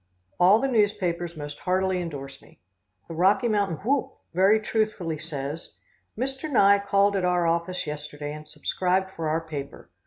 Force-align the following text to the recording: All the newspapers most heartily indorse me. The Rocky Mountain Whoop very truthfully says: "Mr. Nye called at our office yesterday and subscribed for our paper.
All 0.39 0.57
the 0.59 0.67
newspapers 0.67 1.37
most 1.37 1.59
heartily 1.59 2.01
indorse 2.01 2.41
me. 2.41 2.59
The 3.07 3.13
Rocky 3.13 3.47
Mountain 3.47 3.85
Whoop 3.85 4.17
very 4.33 4.59
truthfully 4.59 5.19
says: 5.19 5.73
"Mr. 6.17 6.51
Nye 6.51 6.79
called 6.79 7.15
at 7.15 7.23
our 7.23 7.45
office 7.45 7.85
yesterday 7.85 8.33
and 8.33 8.49
subscribed 8.49 9.11
for 9.11 9.29
our 9.29 9.41
paper. 9.41 9.91